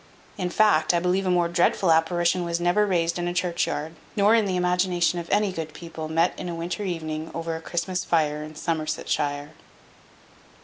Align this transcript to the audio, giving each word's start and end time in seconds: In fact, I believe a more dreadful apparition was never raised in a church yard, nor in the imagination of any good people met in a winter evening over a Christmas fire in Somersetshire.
In 0.35 0.49
fact, 0.49 0.95
I 0.95 0.99
believe 0.99 1.27
a 1.27 1.29
more 1.29 1.47
dreadful 1.47 1.91
apparition 1.91 2.43
was 2.43 2.59
never 2.59 2.87
raised 2.87 3.19
in 3.19 3.27
a 3.27 3.35
church 3.35 3.67
yard, 3.67 3.93
nor 4.15 4.33
in 4.33 4.45
the 4.45 4.55
imagination 4.55 5.19
of 5.19 5.29
any 5.29 5.51
good 5.51 5.75
people 5.75 6.09
met 6.09 6.33
in 6.39 6.49
a 6.49 6.55
winter 6.55 6.81
evening 6.81 7.29
over 7.35 7.55
a 7.55 7.61
Christmas 7.61 8.03
fire 8.03 8.41
in 8.41 8.55
Somersetshire. 8.55 9.51